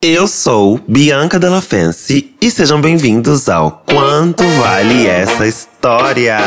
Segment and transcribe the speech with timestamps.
[0.00, 6.38] Eu sou Bianca Della Fence e sejam bem-vindos ao Quanto Vale Essa História?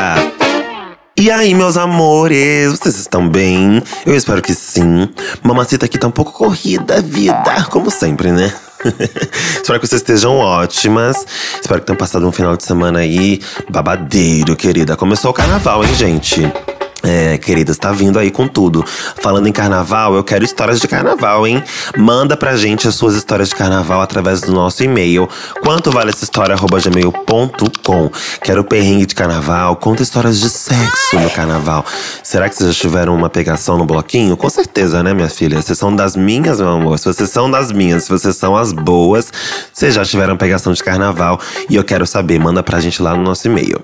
[1.18, 3.84] E aí, meus amores, vocês estão bem?
[4.06, 5.10] Eu espero que sim.
[5.44, 8.54] Mamacita aqui tá um pouco corrida, vida, como sempre, né?
[9.62, 11.26] Espero que vocês estejam ótimas.
[11.60, 14.96] Espero que tenham passado um final de semana aí babadeiro, querida.
[14.96, 16.50] Começou o carnaval, hein, gente?
[17.04, 18.86] É, queridas, tá vindo aí com tudo.
[19.22, 21.64] Falando em carnaval, eu quero histórias de carnaval, hein?
[21.98, 25.28] Manda pra gente as suas histórias de carnaval através do nosso e-mail.
[25.64, 26.56] Quanto vale essa história?
[26.56, 28.12] gmail.com.
[28.44, 29.76] Quero perrengue de carnaval.
[29.78, 31.84] Conta histórias de sexo no carnaval.
[32.24, 34.38] Será que vocês já tiveram uma pegação no bloquinho?
[34.38, 35.62] Com certeza, né, minha filha?
[35.62, 37.00] Vocês são das minhas, meu amor.
[37.00, 39.32] Se vocês são das minhas, se vocês são as boas,
[39.74, 41.40] vocês já tiveram pegação de carnaval.
[41.70, 42.40] E eu quero saber.
[42.40, 43.82] Manda pra gente lá no nosso e-mail.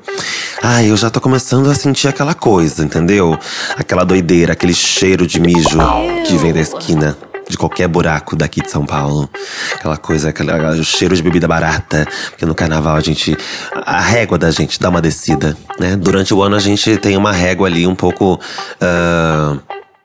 [0.62, 3.07] Ai, eu já tô começando a sentir aquela coisa, entendeu?
[3.08, 3.40] Entendeu?
[3.78, 5.80] Aquela doideira, aquele cheiro de mijo
[6.26, 7.18] que vem da esquina
[7.50, 9.30] de qualquer buraco daqui de São Paulo.
[9.74, 12.06] Aquela coisa, aquele, o cheiro de bebida barata.
[12.30, 13.38] Porque no carnaval a gente.
[13.86, 15.96] A régua da gente dá uma descida, né?
[15.96, 18.38] Durante o ano a gente tem uma régua ali um pouco.
[18.82, 19.60] Uh,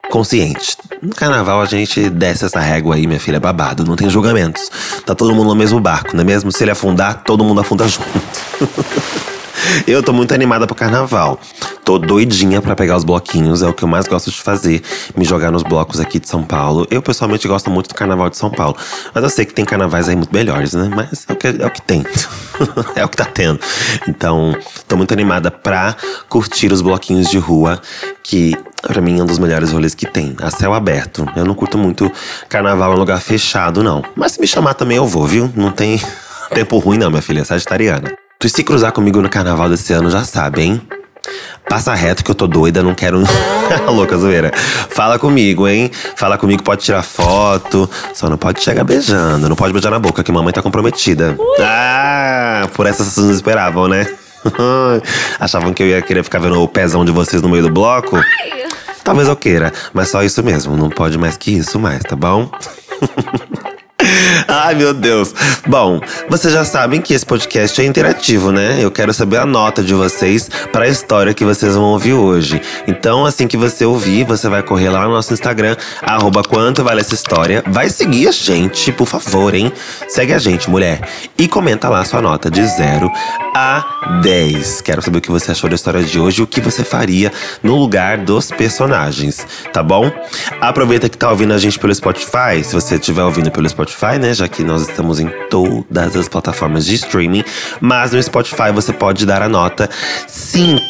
[0.09, 0.77] consciente.
[1.01, 3.83] No carnaval a gente desce essa régua aí, minha filha, é babado.
[3.83, 4.71] Não tem julgamentos.
[5.07, 6.53] Tá todo mundo no mesmo barco, não é mesmo?
[6.53, 8.07] Se ele afundar, todo mundo afunda junto.
[9.87, 11.41] Eu tô muito animada pro carnaval.
[11.85, 14.83] Tô doidinha para pegar os bloquinhos, é o que eu mais gosto de fazer,
[15.17, 16.87] me jogar nos blocos aqui de São Paulo.
[16.91, 18.77] Eu pessoalmente gosto muito do carnaval de São Paulo,
[19.13, 20.89] mas eu sei que tem carnavais aí muito melhores, né?
[20.95, 22.05] Mas é o que, é o que tem,
[22.95, 23.59] é o que tá tendo.
[24.07, 25.97] Então, tô muito animada pra
[26.29, 27.81] curtir os bloquinhos de rua,
[28.23, 31.25] que Pra mim é um dos melhores rolês que tem, a céu aberto.
[31.37, 32.11] Eu não curto muito
[32.49, 34.03] carnaval em lugar fechado, não.
[34.17, 35.49] Mas se me chamar também eu vou, viu?
[35.55, 36.03] Não tem
[36.53, 38.22] tempo ruim, não, minha filha, sagitariana.
[38.43, 40.83] Tu se cruzar comigo no carnaval desse ano já sabe, hein?
[41.69, 43.23] Passa reto que eu tô doida, não quero.
[43.87, 44.51] Louca zoeira.
[44.91, 45.93] Fala comigo, hein?
[46.17, 47.89] Fala comigo, pode tirar foto.
[48.13, 49.49] Só não pode chegar beijando.
[49.49, 51.39] Não pode beijar na boca, que mamãe tá comprometida.
[51.61, 54.13] Ah, por essa vocês não esperavam, né?
[55.39, 58.21] Achavam que eu ia querer ficar vendo o pezão de vocês no meio do bloco?
[59.05, 60.77] Talvez eu queira, mas só isso mesmo.
[60.77, 62.51] Não pode mais que isso mais, tá bom?
[64.49, 65.35] Ai, meu Deus.
[65.67, 68.79] Bom, vocês já sabem que esse podcast é interativo, né?
[68.81, 72.61] Eu quero saber a nota de vocês para a história que vocês vão ouvir hoje.
[72.87, 77.01] Então, assim que você ouvir, você vai correr lá no nosso Instagram, arroba quanto vale
[77.01, 77.63] essa história.
[77.67, 79.73] Vai seguir a gente, por favor, hein?
[80.09, 81.01] Segue a gente, mulher.
[81.39, 83.11] E comenta lá sua nota de 0
[83.55, 84.81] a 10.
[84.81, 87.33] Quero saber o que você achou da história de hoje e o que você faria
[87.63, 90.11] no lugar dos personagens, tá bom?
[90.61, 92.63] Aproveita que tá ouvindo a gente pelo Spotify.
[92.65, 94.35] Se você estiver ouvindo pelo Spotify, né?
[94.35, 97.45] Já que nós estamos em todas as plataformas de streaming.
[97.81, 99.89] Mas no Spotify você pode dar a nota
[100.27, 100.83] 5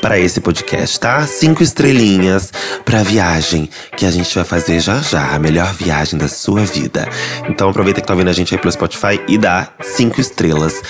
[0.00, 1.26] para esse podcast, tá?
[1.26, 2.52] 5 estrelinhas
[2.84, 5.34] pra viagem que a gente vai fazer já já.
[5.34, 7.08] A melhor viagem da sua vida.
[7.48, 10.82] Então aproveita que tá ouvindo a gente aí pelo Spotify e dá 5 estrelas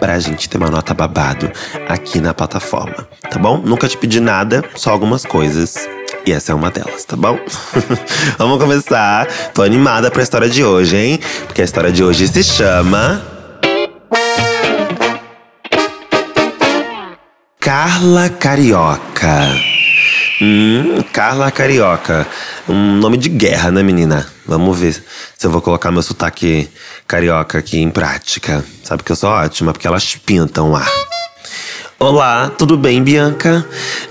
[0.00, 1.50] pra gente ter uma nota babado
[1.88, 3.58] aqui na plataforma, tá bom?
[3.58, 5.88] Nunca te pedi nada, só algumas coisas.
[6.26, 7.38] E essa é uma delas, tá bom?
[8.38, 9.26] Vamos começar.
[9.52, 11.20] Tô animada pra história de hoje, hein?
[11.46, 13.22] Porque a história de hoje se chama.
[17.60, 19.48] Carla Carioca.
[20.40, 22.26] Hum, Carla Carioca.
[22.66, 24.26] Um nome de guerra, né, menina?
[24.46, 24.94] Vamos ver
[25.36, 26.70] se eu vou colocar meu sotaque
[27.06, 28.64] carioca aqui em prática.
[28.82, 30.86] Sabe que eu sou ótima, porque elas pintam lá.
[31.98, 33.66] Olá, tudo bem, Bianca?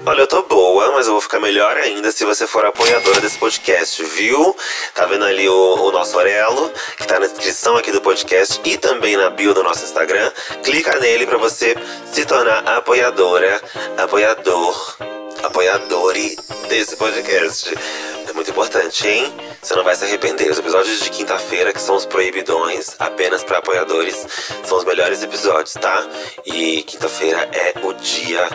[0.06, 0.63] Olha, eu tô boa,
[1.04, 4.56] mas eu vou ficar melhor ainda se você for apoiadora desse podcast, viu?
[4.96, 8.78] Tá vendo ali o, o nosso orelo, que tá na descrição aqui do podcast e
[8.78, 10.32] também na bio do nosso Instagram.
[10.64, 11.76] Clica nele para você
[12.10, 13.62] se tornar apoiadora,
[13.98, 14.98] apoiador,
[15.44, 16.38] apoiadore
[16.70, 17.78] desse podcast.
[18.26, 19.53] É muito importante, hein?
[19.64, 20.52] Você não vai se arrepender.
[20.52, 24.28] Os episódios de quinta-feira, que são os proibidões, apenas para apoiadores,
[24.66, 26.06] são os melhores episódios, tá?
[26.46, 28.46] E quinta-feira é o dia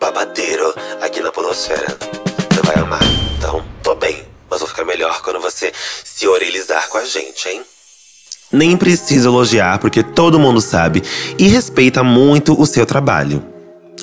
[0.00, 1.86] babadeiro aqui na Podosfera.
[2.50, 3.02] Você vai amar.
[3.36, 4.26] Então, tô bem.
[4.48, 5.70] Mas vou ficar melhor quando você
[6.02, 7.62] se orelizar com a gente, hein?
[8.50, 11.02] Nem preciso elogiar, porque todo mundo sabe
[11.38, 13.53] e respeita muito o seu trabalho.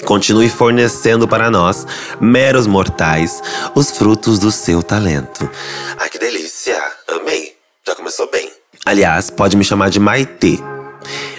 [0.05, 1.85] Continue fornecendo para nós,
[2.19, 3.41] meros mortais,
[3.75, 5.49] os frutos do seu talento.
[5.97, 6.81] Ai, que delícia!
[7.07, 7.55] Amei!
[7.85, 8.51] Já começou bem.
[8.85, 10.59] Aliás, pode me chamar de Maitê.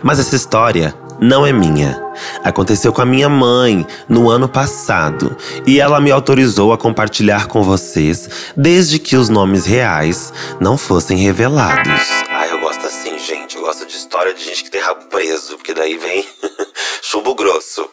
[0.02, 2.02] Mas essa história não é minha.
[2.42, 5.36] Aconteceu com a minha mãe no ano passado
[5.66, 11.18] e ela me autorizou a compartilhar com vocês desde que os nomes reais não fossem
[11.18, 12.02] revelados.
[12.28, 13.56] Ai, eu gosto assim, gente.
[13.56, 16.26] Eu gosto de história de gente que tem rabo preso, porque daí vem
[17.02, 17.88] chumbo grosso.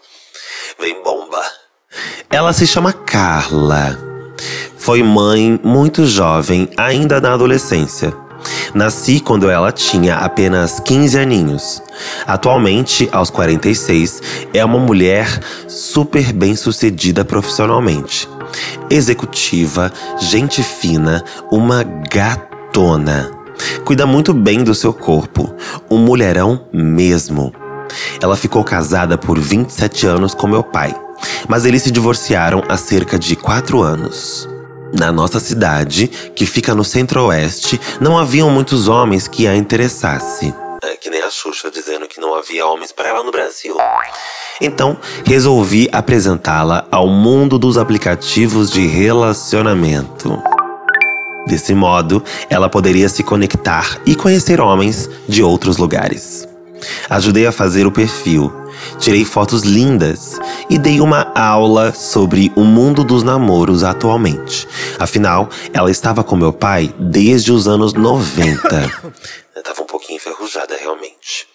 [0.79, 1.41] Vem bomba.
[2.29, 3.99] Ela se chama Carla.
[4.77, 8.13] Foi mãe muito jovem, ainda na adolescência.
[8.73, 11.83] Nasci quando ela tinha apenas 15 aninhos.
[12.25, 14.21] Atualmente, aos 46,
[14.53, 15.27] é uma mulher
[15.67, 18.29] super bem sucedida profissionalmente.
[18.89, 23.29] Executiva, gente fina, uma gatona.
[23.83, 25.53] Cuida muito bem do seu corpo,
[25.91, 27.53] um mulherão mesmo.
[28.21, 30.95] Ela ficou casada por 27 anos com meu pai,
[31.47, 34.47] mas eles se divorciaram há cerca de 4 anos.
[34.91, 40.53] Na nossa cidade, que fica no centro-oeste, não haviam muitos homens que a interessasse.
[40.81, 43.75] É que nem a Xuxa dizendo que não havia homens para ela no Brasil.
[44.59, 50.41] Então, resolvi apresentá-la ao mundo dos aplicativos de relacionamento.
[51.45, 56.48] Desse modo, ela poderia se conectar e conhecer homens de outros lugares.
[57.09, 58.51] Ajudei a fazer o perfil,
[58.97, 60.39] tirei fotos lindas
[60.69, 64.67] e dei uma aula sobre o mundo dos namoros atualmente.
[64.97, 69.13] Afinal, ela estava com meu pai desde os anos 90.
[69.55, 71.47] Eu tava um pouquinho enferrujada, realmente.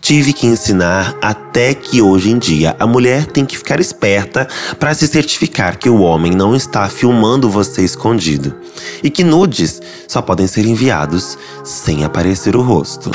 [0.00, 4.46] Tive que ensinar até que hoje em dia a mulher tem que ficar esperta
[4.78, 8.54] para se certificar que o homem não está filmando você escondido
[9.02, 13.10] e que nudes só podem ser enviados sem aparecer o rosto.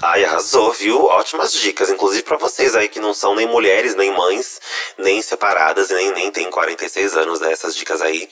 [0.00, 1.04] Ai, arrasou, viu?
[1.04, 4.60] Ótimas dicas, inclusive para vocês aí que não são nem mulheres, nem mães,
[4.98, 7.52] nem separadas, nem, nem tem 46 anos, né?
[7.52, 8.28] Essas dicas aí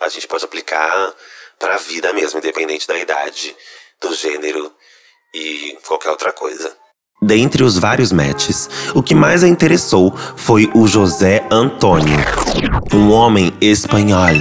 [0.00, 1.14] a gente pode aplicar
[1.58, 3.56] pra vida mesmo, independente da idade,
[4.00, 4.72] do gênero
[5.34, 6.76] e qualquer outra coisa.
[7.22, 12.18] Dentre os vários matches, o que mais a interessou foi o José Antônio,
[12.92, 14.34] um homem espanhol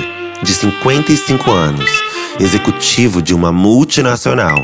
[0.43, 1.89] de 55 anos,
[2.39, 4.57] executivo de uma multinacional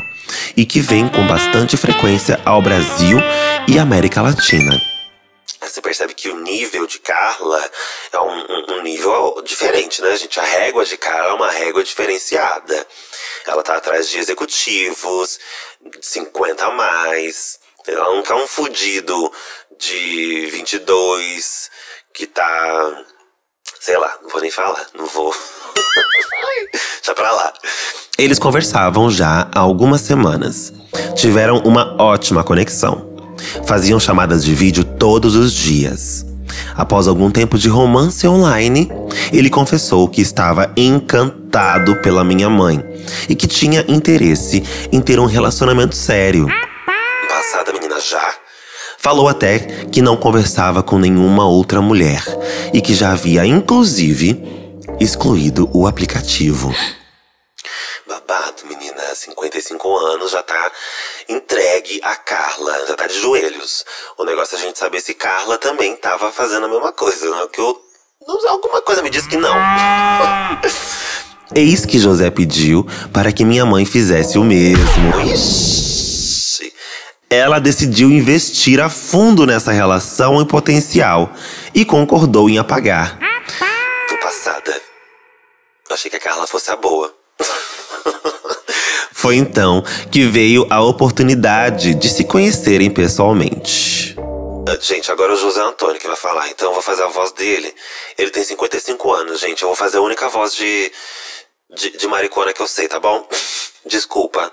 [0.56, 3.18] e que vem com bastante frequência ao Brasil
[3.68, 4.80] e América Latina.
[5.60, 7.70] Você percebe que o nível de Carla
[8.12, 10.38] é um, um, nível diferente, né, gente?
[10.40, 12.86] A régua de Carla é uma régua diferenciada.
[13.46, 15.38] Ela tá atrás de executivos,
[16.00, 17.60] 50 a mais.
[17.86, 19.32] Ela não tá um fudido
[19.78, 21.70] de 22
[22.12, 23.04] que tá.
[23.80, 25.34] Sei lá, não vou nem falar, não vou.
[27.04, 27.52] Já pra lá.
[28.18, 30.72] Eles conversavam já há algumas semanas.
[31.14, 33.10] Tiveram uma ótima conexão.
[33.66, 36.24] Faziam chamadas de vídeo todos os dias.
[36.74, 38.90] Após algum tempo de romance online,
[39.32, 42.82] ele confessou que estava encantado pela minha mãe
[43.28, 46.46] e que tinha interesse em ter um relacionamento sério.
[47.28, 48.34] Passada, menina, já.
[48.98, 49.58] Falou até
[49.90, 52.22] que não conversava com nenhuma outra mulher
[52.72, 54.61] e que já havia, inclusive,
[55.02, 56.74] excluído o aplicativo.
[58.06, 60.72] Babado, menina, 55 anos, já tá
[61.28, 63.84] entregue a Carla, já tá de joelhos.
[64.18, 67.46] O negócio é a gente saber se Carla também tava fazendo a mesma coisa, né?
[67.52, 67.80] Que eu.
[68.48, 69.54] Alguma coisa me diz que não.
[71.54, 75.20] Eis que José pediu para que minha mãe fizesse o mesmo.
[75.26, 76.72] Ixi.
[77.28, 81.32] Ela decidiu investir a fundo nessa relação em potencial
[81.74, 83.18] e concordou em apagar.
[84.08, 84.91] Tô passada.
[85.92, 87.14] Achei que a Carla fosse a boa.
[89.12, 94.16] Foi então que veio a oportunidade de se conhecerem pessoalmente.
[94.68, 97.08] Ah, gente, agora é o José Antônio que vai falar, então eu vou fazer a
[97.08, 97.74] voz dele.
[98.16, 99.62] Ele tem 55 anos, gente.
[99.62, 100.90] Eu vou fazer a única voz de,
[101.74, 103.26] de, de maricona que eu sei, tá bom?
[103.86, 104.52] Desculpa.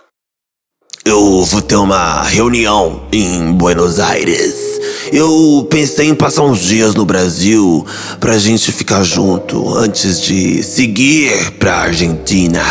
[1.05, 4.78] Eu vou ter uma reunião em Buenos Aires.
[5.11, 7.85] Eu pensei em passar uns dias no Brasil
[8.19, 12.61] pra gente ficar junto antes de seguir pra Argentina.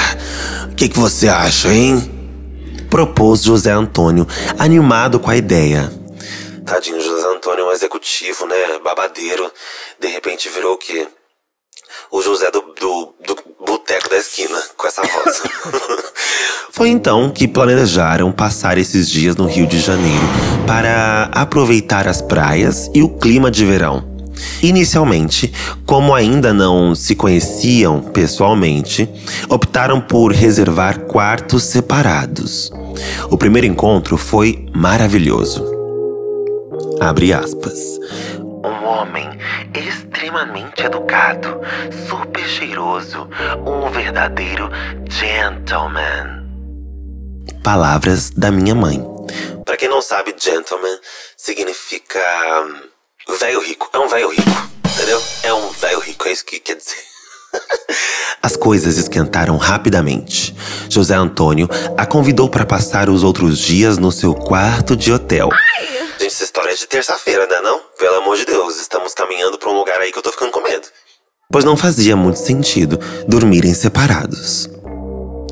[0.70, 2.00] O que, que você acha, hein?
[2.88, 4.26] Propôs José Antônio,
[4.58, 5.92] animado com a ideia.
[6.64, 8.78] Tadinho, José Antônio é um executivo, né?
[8.84, 9.50] Babadeiro.
[9.98, 11.08] De repente virou o quê?
[12.10, 13.36] o José do, do, do
[13.68, 15.42] boteco da esquina, com essa voz.
[16.72, 20.22] Foi então que planejaram passar esses dias no Rio de Janeiro
[20.66, 24.04] para aproveitar as praias e o clima de verão.
[24.62, 25.52] Inicialmente,
[25.84, 29.08] como ainda não se conheciam pessoalmente,
[29.48, 32.72] optaram por reservar quartos separados.
[33.30, 35.64] O primeiro encontro foi maravilhoso.
[37.00, 37.98] Abre aspas.
[38.64, 39.28] Um homem
[39.74, 41.60] extremamente educado,
[42.08, 43.28] super cheiroso,
[43.64, 44.68] um verdadeiro
[45.08, 46.44] gentleman.
[47.62, 49.04] Palavras da minha mãe.
[49.64, 50.98] Para quem não sabe, gentleman
[51.36, 52.18] significa
[52.64, 53.88] hum, velho rico.
[53.92, 55.22] É um velho rico, entendeu?
[55.42, 56.96] É um velho rico, é isso que quer dizer.
[58.42, 60.54] As coisas esquentaram rapidamente.
[60.88, 65.48] José Antônio a convidou para passar os outros dias no seu quarto de hotel.
[66.18, 67.80] Gente, essa história é de terça-feira, né não?
[67.96, 70.60] Pelo amor de Deus, estamos caminhando para um lugar aí que eu tô ficando com
[70.60, 70.88] medo.
[71.48, 72.98] Pois não fazia muito sentido
[73.28, 74.68] dormirem separados.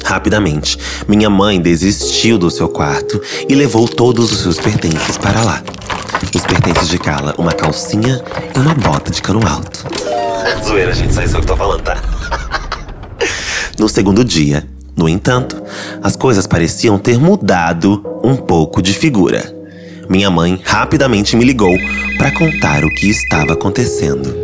[0.05, 5.63] Rapidamente, minha mãe desistiu do seu quarto e levou todos os seus pertences para lá.
[6.35, 8.21] Os pertences de Carla, uma calcinha
[8.53, 9.87] e uma bota de cano alto.
[10.67, 12.03] Zoeira, gente, só isso que eu tô falando, tá?
[13.79, 15.63] no segundo dia, no entanto,
[16.03, 19.56] as coisas pareciam ter mudado um pouco de figura.
[20.09, 21.75] Minha mãe rapidamente me ligou
[22.17, 24.35] para contar o que estava acontecendo.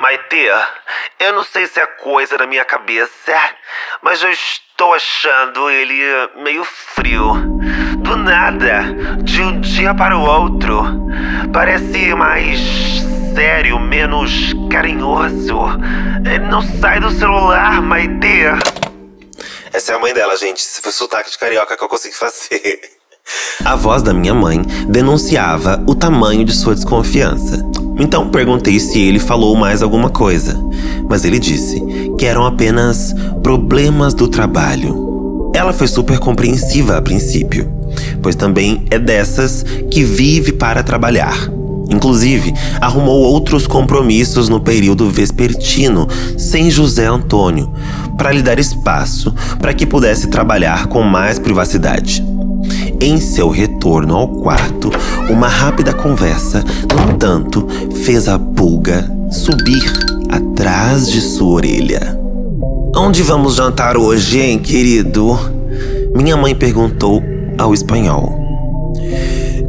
[0.00, 0.48] Maite,
[1.18, 3.10] eu não sei se é coisa da minha cabeça,
[4.02, 6.00] mas eu estou achando ele
[6.36, 7.34] meio frio.
[7.98, 8.82] Do nada,
[9.22, 10.84] de um dia para o outro.
[11.52, 12.60] Parece mais
[13.34, 15.58] sério, menos carinhoso.
[16.24, 18.44] Ele não sai do celular, Maite.
[19.72, 20.62] Essa é a mãe dela, gente.
[20.62, 22.95] Se foi sotaque de carioca que eu consegui fazer.
[23.66, 27.66] A voz da minha mãe denunciava o tamanho de sua desconfiança.
[27.98, 30.56] Então perguntei se ele falou mais alguma coisa,
[31.08, 31.82] mas ele disse
[32.16, 35.50] que eram apenas problemas do trabalho.
[35.52, 37.68] Ela foi super compreensiva a princípio,
[38.22, 41.36] pois também é dessas que vive para trabalhar.
[41.90, 46.06] Inclusive, arrumou outros compromissos no período vespertino
[46.38, 47.72] sem José Antônio,
[48.16, 52.24] para lhe dar espaço para que pudesse trabalhar com mais privacidade.
[53.00, 54.90] Em seu retorno ao quarto,
[55.30, 57.66] uma rápida conversa, no entanto,
[58.04, 59.92] fez a pulga subir
[60.30, 62.18] atrás de sua orelha.
[62.96, 65.38] Onde vamos jantar hoje, hein, querido?
[66.14, 67.22] Minha mãe perguntou
[67.58, 68.94] ao espanhol.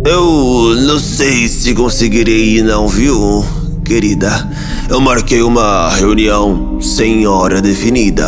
[0.06, 3.44] Eu não sei se conseguirei ir, não, viu,
[3.84, 4.50] querida?
[4.90, 8.26] Eu marquei uma reunião sem hora definida.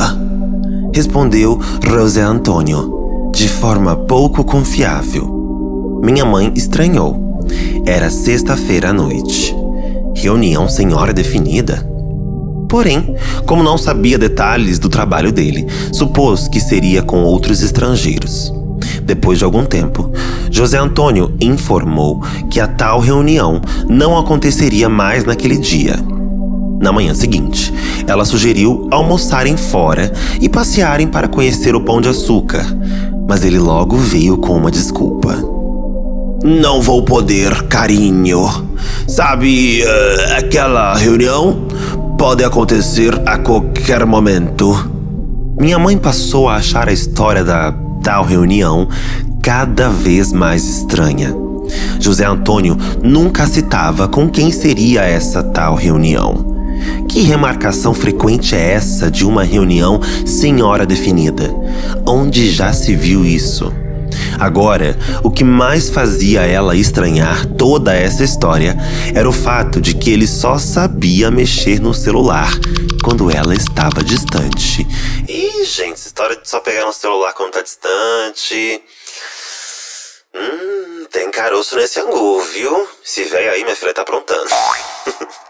[0.94, 2.99] Respondeu José Antônio
[3.32, 6.00] de forma pouco confiável.
[6.04, 7.40] Minha mãe estranhou.
[7.86, 9.56] Era sexta-feira à noite.
[10.16, 11.88] Reunião sem hora definida?
[12.68, 18.54] Porém, como não sabia detalhes do trabalho dele, supôs que seria com outros estrangeiros.
[19.04, 20.12] Depois de algum tempo,
[20.52, 25.96] José Antônio informou que a tal reunião não aconteceria mais naquele dia.
[26.80, 27.74] Na manhã seguinte,
[28.08, 32.66] ela sugeriu almoçarem fora e passearem para conhecer o Pão de Açúcar,
[33.30, 35.36] mas ele logo veio com uma desculpa.
[36.44, 38.48] Não vou poder, carinho.
[39.08, 41.68] Sabe, uh, aquela reunião
[42.18, 44.90] pode acontecer a qualquer momento.
[45.60, 47.72] Minha mãe passou a achar a história da
[48.02, 48.90] tal reunião
[49.44, 51.32] cada vez mais estranha.
[52.00, 56.59] José Antônio nunca citava com quem seria essa tal reunião.
[57.08, 61.54] Que remarcação frequente é essa de uma reunião sem hora definida?
[62.08, 63.74] Onde já se viu isso?
[64.40, 68.76] Agora, o que mais fazia ela estranhar toda essa história
[69.14, 72.52] era o fato de que ele só sabia mexer no celular
[73.04, 74.88] quando ela estava distante.
[75.28, 78.82] Ih, gente, essa história de só pegar no celular quando tá distante.
[80.34, 82.88] Hum, tem caroço nesse angu, viu?
[83.04, 84.50] Se veio aí, minha filha tá aprontando.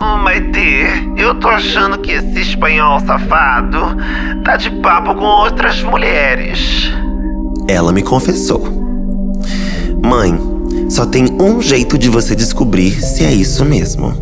[0.00, 3.96] Maite, eu tô achando que esse espanhol safado
[4.44, 6.90] tá de papo com outras mulheres.
[7.68, 8.62] Ela me confessou.
[10.02, 10.36] Mãe,
[10.90, 14.12] só tem um jeito de você descobrir se é isso mesmo.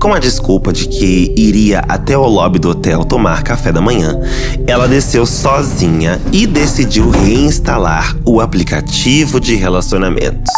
[0.00, 4.20] Com a desculpa de que iria até o lobby do hotel tomar café da manhã,
[4.66, 10.52] ela desceu sozinha e decidiu reinstalar o aplicativo de relacionamentos.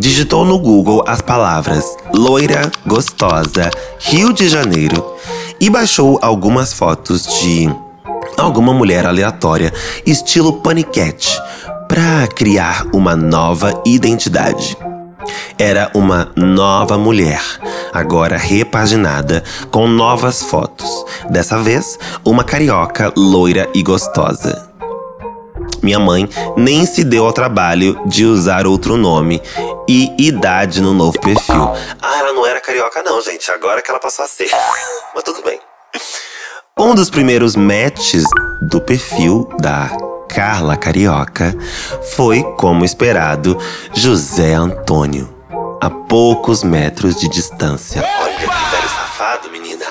[0.00, 5.14] Digitou no Google as palavras loira, gostosa, Rio de Janeiro
[5.60, 7.68] e baixou algumas fotos de
[8.38, 9.70] alguma mulher aleatória,
[10.06, 11.38] estilo paniquete,
[11.86, 14.74] para criar uma nova identidade.
[15.58, 17.42] Era uma nova mulher,
[17.92, 20.88] agora repaginada, com novas fotos.
[21.28, 24.69] Dessa vez, uma carioca loira e gostosa.
[25.82, 29.42] Minha mãe nem se deu ao trabalho de usar outro nome
[29.88, 31.72] e idade no novo perfil.
[32.00, 33.50] Ah, ela não era carioca, não, gente.
[33.50, 34.50] Agora que ela passou a ser.
[35.14, 35.60] Mas tudo bem.
[36.78, 38.24] Um dos primeiros matches
[38.62, 39.90] do perfil da
[40.28, 41.54] Carla Carioca
[42.14, 43.58] foi, como esperado,
[43.92, 45.28] José Antônio,
[45.80, 48.02] a poucos metros de distância.
[48.22, 49.84] Olha que velho safado, menina.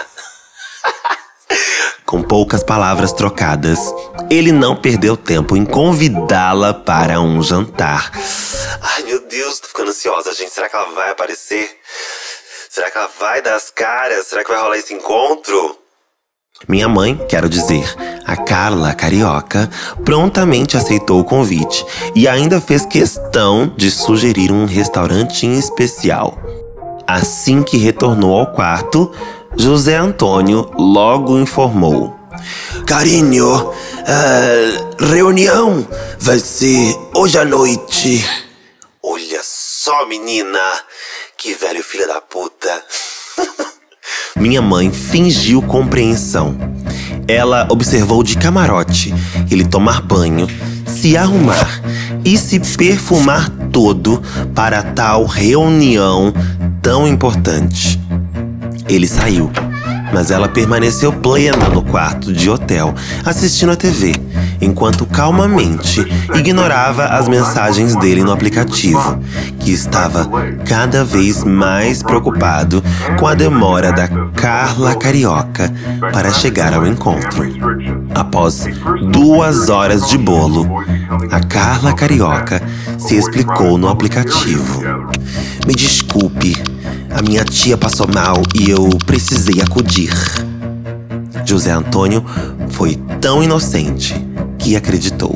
[2.10, 3.94] Com poucas palavras trocadas,
[4.32, 8.12] ele não perdeu tempo em convidá-la para um jantar.
[8.82, 10.50] Ai meu Deus, tô ficando ansiosa, gente.
[10.50, 11.70] Será que ela vai aparecer?
[12.68, 14.25] Será que ela vai dar as caras?
[14.25, 15.78] Será que vai rolar esse encontro?
[16.68, 17.86] Minha mãe, quero dizer,
[18.25, 19.70] a Carla Carioca,
[20.04, 21.86] prontamente aceitou o convite
[22.16, 26.39] e ainda fez questão de sugerir um restaurante em especial.
[27.06, 29.12] Assim que retornou ao quarto,
[29.58, 32.15] José Antônio logo informou:
[32.86, 33.72] Carinho,
[34.06, 35.86] a reunião
[36.20, 38.25] vai ser hoje à noite.
[39.01, 40.60] Olha só, menina!
[41.38, 42.84] Que velho filho da puta!
[44.36, 46.56] Minha mãe fingiu compreensão.
[47.27, 49.13] Ela observou de camarote
[49.51, 50.48] ele tomar banho,
[50.86, 51.82] se arrumar
[52.24, 54.22] e se perfumar todo
[54.56, 56.34] para tal reunião
[56.82, 57.99] tão importante.
[58.89, 59.51] Ele saiu,
[60.12, 64.15] mas ela permaneceu plena no quarto de hotel, assistindo a TV,
[64.60, 66.03] enquanto calmamente
[66.34, 69.19] ignorava as mensagens dele no aplicativo,
[69.60, 70.27] que estava
[70.65, 72.84] cada vez mais preocupado
[73.19, 75.72] com a demora da Carla Carioca
[76.12, 77.43] para chegar ao encontro.
[78.15, 78.65] Após
[79.12, 80.67] duas horas de bolo,
[81.31, 82.62] a Carla Carioca
[82.98, 84.81] se explicou no aplicativo.
[85.67, 86.55] Me desculpe,
[87.12, 90.13] a minha tia passou mal e eu precisei acudir.
[91.46, 92.24] José Antônio
[92.72, 94.13] foi tão inocente
[94.60, 95.34] que acreditou.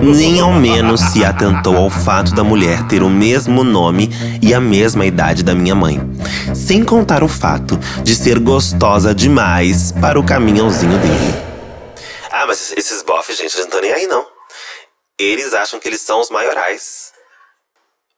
[0.00, 4.08] Nem ao menos se atentou ao fato da mulher ter o mesmo nome
[4.40, 6.00] e a mesma idade da minha mãe.
[6.54, 11.34] Sem contar o fato de ser gostosa demais para o caminhãozinho dele.
[12.30, 14.24] Ah, mas esses bofs, gente, eles não estão nem aí, não.
[15.18, 17.09] Eles acham que eles são os maiorais.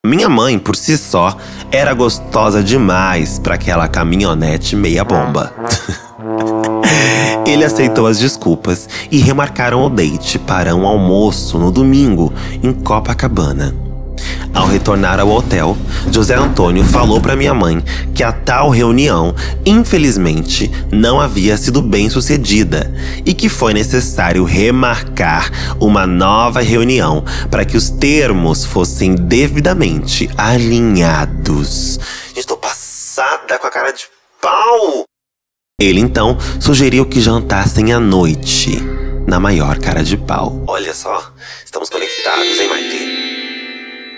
[0.05, 1.37] Minha mãe, por si só,
[1.71, 5.55] era gostosa demais para aquela caminhonete meia bomba.
[7.47, 12.33] Ele aceitou as desculpas e remarcaram o date para um almoço no domingo
[12.65, 13.92] em Copacabana.
[14.55, 15.77] Ao retornar ao hotel,
[16.11, 17.83] José Antônio falou para minha mãe
[18.15, 22.93] que a tal reunião, infelizmente, não havia sido bem sucedida
[23.25, 31.99] e que foi necessário remarcar uma nova reunião para que os termos fossem devidamente alinhados.
[32.37, 34.05] Estou passada com a cara de
[34.41, 35.05] pau!
[35.81, 38.79] Ele então sugeriu que jantassem à noite,
[39.27, 40.63] na maior cara de pau.
[40.67, 41.33] Olha só,
[41.65, 42.82] estamos conectados, hein, Maite?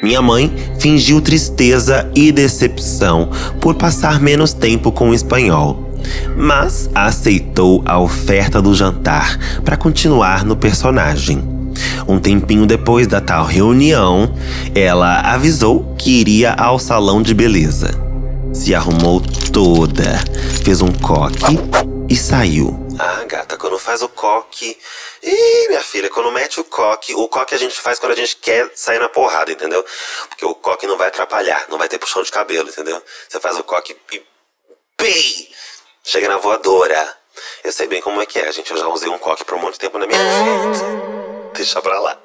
[0.05, 5.95] Minha mãe fingiu tristeza e decepção por passar menos tempo com o espanhol,
[6.37, 11.43] mas aceitou a oferta do jantar para continuar no personagem.
[12.07, 14.31] Um tempinho depois da tal reunião,
[14.75, 17.99] ela avisou que iria ao salão de beleza.
[18.53, 20.23] Se arrumou toda,
[20.63, 21.59] fez um coque
[22.11, 22.84] e saiu.
[22.99, 24.79] Ah, gata, quando faz o coque.
[25.23, 28.37] Ih, minha filha, quando mete o coque, o coque a gente faz quando a gente
[28.37, 29.85] quer sair na porrada, entendeu?
[30.29, 33.03] Porque o coque não vai atrapalhar, não vai ter puxão de cabelo, entendeu?
[33.29, 34.23] Você faz o coque e.
[34.97, 35.49] Pei!
[36.05, 37.17] Chega na voadora.
[37.65, 38.71] Eu sei bem como é que é, gente.
[38.71, 41.53] Eu já usei um coque por muito tempo na minha vida.
[41.55, 42.17] Deixa pra lá.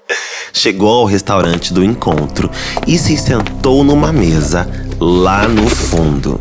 [0.53, 2.49] Chegou ao restaurante do encontro
[2.87, 4.67] e se sentou numa mesa
[4.99, 6.39] lá no fundo.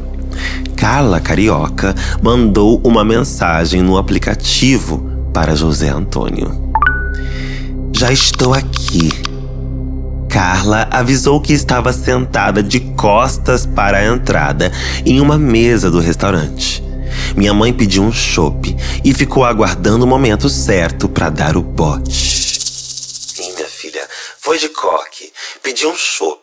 [0.79, 6.73] Carla Carioca mandou uma mensagem no aplicativo para José Antônio.
[7.93, 9.11] Já estou aqui.
[10.29, 14.71] Carla avisou que estava sentada de costas para a entrada
[15.05, 16.81] em uma mesa do restaurante.
[17.37, 22.13] Minha mãe pediu um chopp e ficou aguardando o momento certo para dar o bote.
[22.15, 26.39] Sim, minha filha, foi de coque, pediu um chopp.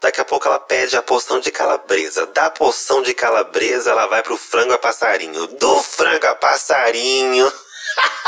[0.00, 2.26] Daqui a pouco ela pede a poção de calabresa.
[2.26, 5.46] Da poção de calabresa, ela vai pro frango a passarinho.
[5.58, 7.52] Do frango a passarinho.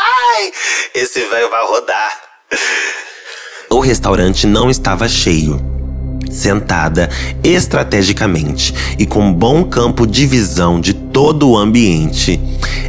[0.95, 2.21] Esse velho vai rodar.
[3.71, 5.70] O restaurante não estava cheio.
[6.31, 7.11] Sentada
[7.43, 12.41] estrategicamente e com bom campo de visão de todo o ambiente,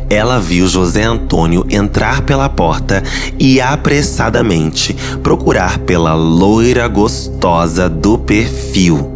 [0.09, 3.01] ela viu José Antônio entrar pela porta
[3.39, 9.09] e apressadamente procurar pela loira gostosa do perfil.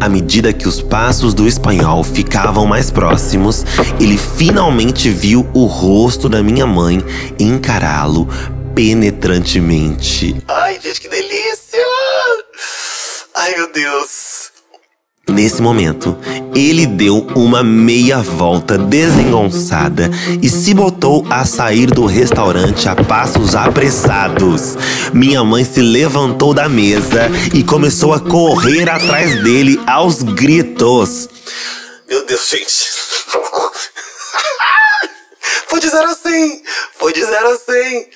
[0.00, 3.64] À medida que os passos do espanhol ficavam mais próximos,
[3.98, 7.02] ele finalmente viu o rosto da minha mãe
[7.38, 8.28] encará-lo
[8.74, 10.36] penetrantemente.
[10.46, 11.78] Ai, gente, que delícia!
[13.40, 14.50] Ai, meu Deus.
[15.28, 16.18] Nesse momento,
[16.56, 20.10] ele deu uma meia volta desengonçada
[20.42, 24.76] e se botou a sair do restaurante a passos apressados.
[25.12, 31.28] Minha mãe se levantou da mesa e começou a correr atrás dele aos gritos.
[32.08, 32.88] Meu Deus, gente.
[35.78, 36.62] Foi de 0 a 100.
[36.98, 38.06] Foi de 0 a 100.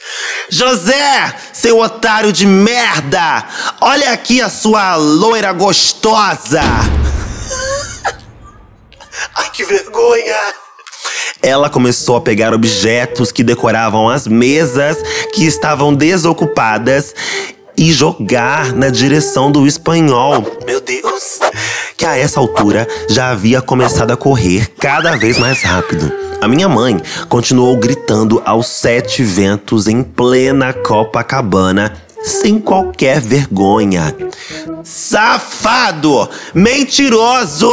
[0.48, 3.46] José, seu otário de merda!
[3.80, 6.60] Olha aqui a sua loira gostosa!
[9.36, 10.34] Ai, que vergonha!
[11.40, 14.96] Ela começou a pegar objetos que decoravam as mesas
[15.32, 17.14] que estavam desocupadas
[17.82, 20.46] e jogar na direção do espanhol.
[20.64, 21.40] Meu Deus!
[21.96, 26.12] que a essa altura já havia começado a correr cada vez mais rápido.
[26.40, 31.92] A minha mãe continuou gritando aos sete ventos em plena Copacabana,
[32.22, 34.14] sem qualquer vergonha.
[34.84, 36.28] Safado!
[36.54, 37.72] Mentiroso!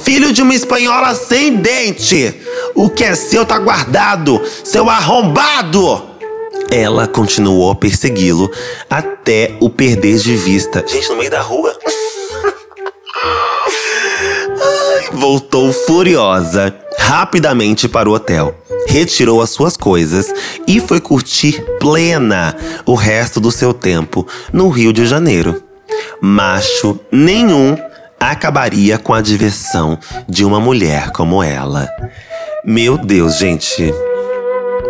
[0.00, 2.34] Filho de uma espanhola sem dente!
[2.74, 6.11] O que é seu tá guardado, seu arrombado!
[6.72, 8.50] Ela continuou a persegui-lo
[8.88, 10.82] até o perder de vista.
[10.88, 11.76] Gente, no meio da rua.
[15.12, 18.54] Voltou furiosa rapidamente para o hotel.
[18.86, 20.32] Retirou as suas coisas
[20.66, 22.56] e foi curtir plena
[22.86, 25.62] o resto do seu tempo no Rio de Janeiro.
[26.22, 27.76] Macho nenhum
[28.18, 31.86] acabaria com a diversão de uma mulher como ela.
[32.64, 33.92] Meu Deus, gente.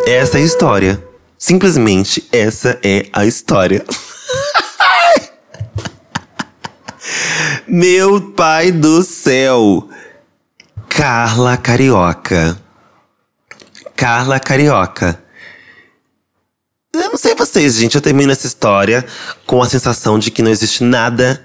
[0.07, 1.12] Essa é a história.
[1.45, 3.85] Simplesmente essa é a história.
[7.67, 9.89] Meu pai do céu.
[10.89, 12.57] Carla Carioca.
[13.97, 15.21] Carla Carioca.
[16.95, 17.97] Eu não sei vocês, gente.
[17.97, 19.05] Eu termino essa história
[19.45, 21.45] com a sensação de que não existe nada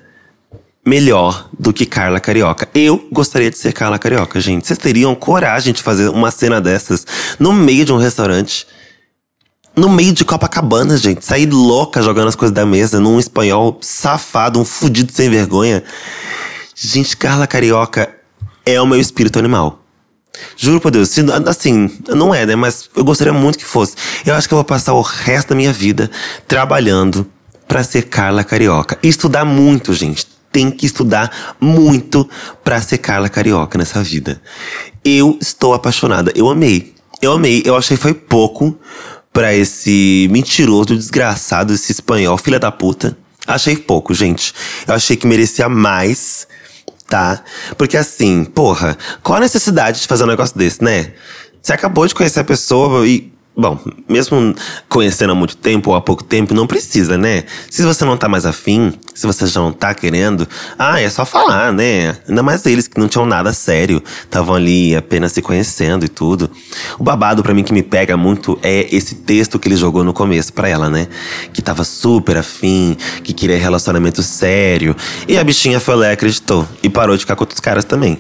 [0.85, 2.69] melhor do que Carla Carioca.
[2.75, 4.67] Eu gostaria de ser Carla Carioca, gente.
[4.67, 7.03] Vocês teriam coragem de fazer uma cena dessas
[7.39, 8.67] no meio de um restaurante?
[9.77, 11.23] No meio de Copacabana, gente.
[11.23, 15.83] Sair louca jogando as coisas da mesa num espanhol safado, um fudido sem vergonha.
[16.75, 18.09] Gente, Carla Carioca
[18.65, 19.83] é o meu espírito animal.
[20.55, 21.15] Juro por Deus,
[21.47, 22.55] assim, não é, né?
[22.55, 23.95] Mas eu gostaria muito que fosse.
[24.25, 26.09] Eu acho que eu vou passar o resto da minha vida
[26.47, 27.27] trabalhando
[27.67, 28.97] para ser Carla Carioca.
[29.03, 30.25] E estudar muito, gente.
[30.51, 32.27] Tem que estudar muito
[32.63, 34.41] para ser Carla Carioca nessa vida.
[35.03, 36.31] Eu estou apaixonada.
[36.35, 36.95] Eu amei.
[37.21, 37.61] Eu amei.
[37.65, 38.77] Eu achei que foi pouco
[39.37, 43.15] para esse mentiroso, desgraçado, esse espanhol, filha da puta.
[43.45, 44.51] Achei pouco, gente.
[44.87, 46.47] Eu achei que merecia mais,
[47.07, 47.43] tá?
[47.77, 51.13] Porque assim, porra, qual a necessidade de fazer um negócio desse, né?
[51.61, 54.53] Você acabou de conhecer a pessoa e Bom, mesmo
[54.87, 57.43] conhecendo há muito tempo ou há pouco tempo, não precisa, né?
[57.71, 61.25] Se você não tá mais afim, se você já não tá querendo, ah, é só
[61.25, 62.15] falar, né?
[62.29, 66.51] Ainda mais eles que não tinham nada sério, estavam ali apenas se conhecendo e tudo.
[66.99, 70.13] O babado para mim que me pega muito é esse texto que ele jogou no
[70.13, 71.07] começo para ela, né?
[71.51, 74.95] Que tava super afim, que queria relacionamento sério.
[75.27, 76.67] E a bichinha foi lá e acreditou.
[76.83, 78.19] E parou de ficar com outros caras também.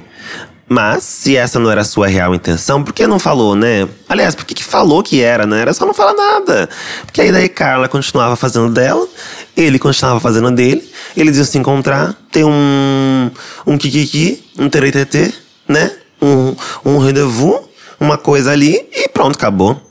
[0.69, 3.87] Mas, se essa não era a sua real intenção, por que não falou, né?
[4.09, 5.61] Aliás, por que, que falou que era, né?
[5.61, 6.67] Era só não falar nada.
[7.05, 9.07] Porque aí daí Carla continuava fazendo dela,
[9.55, 13.31] ele continuava fazendo dele, eles iam se encontrar, ter um.
[13.65, 15.33] um kikiki, um teretetê,
[15.67, 15.89] né?
[16.21, 16.53] Um,
[16.83, 17.61] um rendezvous,
[17.97, 19.81] uma coisa ali e pronto, acabou.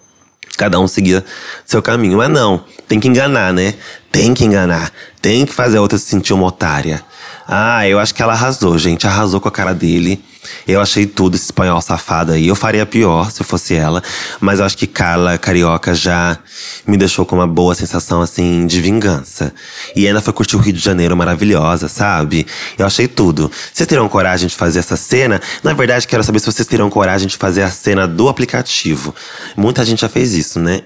[0.59, 1.25] Cada um seguia
[1.65, 2.19] seu caminho.
[2.19, 3.75] Mas não, tem que enganar, né?
[4.13, 4.93] Tem que enganar.
[5.23, 7.03] Tem que fazer a outra se sentir uma otária.
[7.49, 9.07] Ah, eu acho que ela arrasou, gente.
[9.07, 10.23] Arrasou com a cara dele.
[10.67, 12.49] Eu achei tudo esse espanhol safado aí.
[12.49, 14.03] Eu faria pior se eu fosse ela.
[14.41, 16.39] Mas eu acho que Carla Carioca já
[16.87, 19.55] me deixou com uma boa sensação, assim, de vingança.
[19.95, 22.47] E ainda foi curtir o Rio de Janeiro maravilhosa, sabe?
[22.77, 23.51] Eu achei tudo.
[23.73, 25.41] Vocês terão coragem de fazer essa cena?
[25.63, 29.15] Na verdade, quero saber se vocês terão coragem de fazer a cena do aplicativo.
[29.57, 30.83] Muita gente já fez isso, né?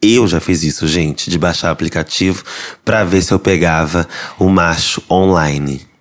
[0.00, 2.44] Eu já fiz isso, gente, de baixar o aplicativo
[2.84, 4.06] para ver se eu pegava
[4.38, 5.93] o macho online.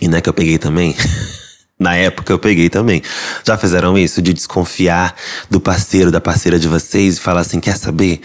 [0.00, 0.96] E não é que eu peguei também?
[1.78, 3.02] Na época eu peguei também.
[3.44, 5.14] Já fizeram isso de desconfiar
[5.48, 8.20] do parceiro, da parceira de vocês e falar assim: quer saber?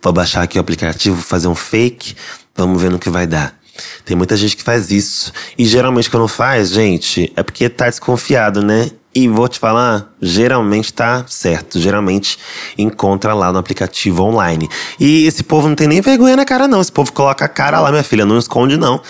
[0.00, 2.14] Vou baixar aqui o aplicativo, fazer um fake,
[2.54, 3.59] vamos ver no que vai dar.
[4.04, 5.32] Tem muita gente que faz isso.
[5.58, 8.90] E geralmente quando faz, gente, é porque tá desconfiado, né?
[9.12, 11.80] E vou te falar, geralmente tá certo.
[11.80, 12.38] Geralmente
[12.78, 14.68] encontra lá no aplicativo online.
[15.00, 16.80] E esse povo não tem nem vergonha na cara, não.
[16.80, 19.02] Esse povo coloca a cara lá, minha filha, não esconde, não.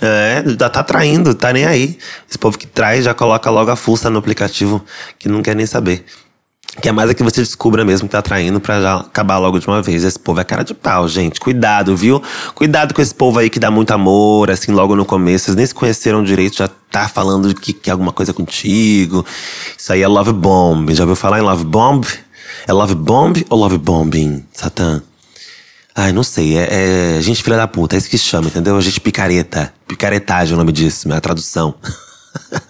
[0.00, 1.96] É, já tá traindo, tá nem aí.
[2.28, 4.84] Esse povo que traz já coloca logo a fuça no aplicativo,
[5.16, 6.04] que não quer nem saber.
[6.80, 9.58] Que é mais é que você descubra mesmo que tá traindo pra já acabar logo
[9.58, 10.04] de uma vez.
[10.04, 11.40] Esse povo é cara de pau, gente.
[11.40, 12.22] Cuidado, viu?
[12.54, 15.46] Cuidado com esse povo aí que dá muito amor, assim, logo no começo.
[15.46, 19.24] Vocês nem se conheceram direito, já tá falando que quer alguma coisa contigo.
[19.76, 20.94] Isso aí é love bomb.
[20.94, 22.06] Já ouviu falar em love bomb?
[22.66, 25.02] É love bomb ou love bombing, Satã?
[25.94, 26.58] Ai, não sei.
[26.58, 28.76] É, é gente filha da puta, é isso que chama, entendeu?
[28.76, 29.72] A gente picareta.
[29.88, 31.74] Picaretagem é o nome disso, é a tradução.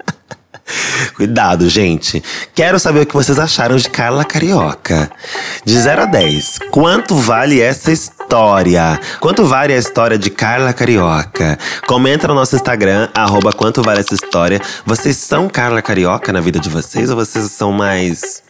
[1.14, 2.22] Cuidado, gente.
[2.54, 5.10] Quero saber o que vocês acharam de Carla Carioca.
[5.64, 8.98] De 0 a 10, quanto vale essa história?
[9.20, 11.58] Quanto vale a história de Carla Carioca?
[11.86, 14.60] Comenta no nosso Instagram, arroba quanto vale essa história.
[14.84, 18.42] Vocês são Carla Carioca na vida de vocês ou vocês são mais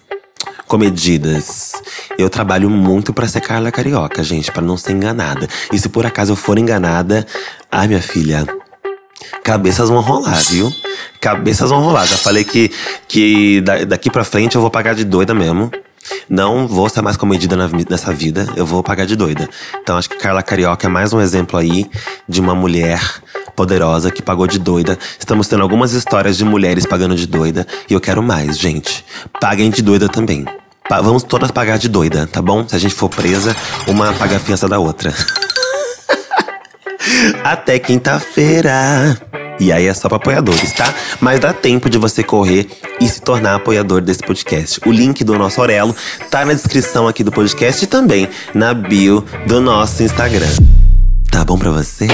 [0.66, 1.72] comedidas?
[2.18, 5.48] Eu trabalho muito para ser Carla Carioca, gente, para não ser enganada.
[5.72, 7.26] E se por acaso eu for enganada,
[7.70, 8.46] ai minha filha,
[9.42, 10.72] cabeças vão rolar, viu?
[11.20, 12.06] Cabeças vão rolar.
[12.06, 12.70] Já falei que,
[13.08, 15.70] que daqui pra frente eu vou pagar de doida mesmo.
[16.28, 19.48] Não vou ser mais comedida nessa vida, eu vou pagar de doida.
[19.82, 21.88] Então acho que Carla Carioca é mais um exemplo aí
[22.28, 23.00] de uma mulher
[23.54, 24.98] poderosa que pagou de doida.
[25.18, 29.04] Estamos tendo algumas histórias de mulheres pagando de doida e eu quero mais, gente.
[29.40, 30.44] Paguem de doida também.
[30.88, 32.66] Pa vamos todas pagar de doida, tá bom?
[32.68, 33.56] Se a gente for presa,
[33.88, 35.12] uma paga a fiança da outra.
[37.44, 39.16] Até quinta-feira.
[39.58, 40.92] E aí é só para apoiadores, tá?
[41.20, 42.68] Mas dá tempo de você correr
[43.00, 44.80] e se tornar apoiador desse podcast.
[44.86, 45.94] O link do nosso Orelo
[46.30, 50.48] tá na descrição aqui do podcast e também na bio do nosso Instagram.
[51.30, 52.06] Tá bom para você?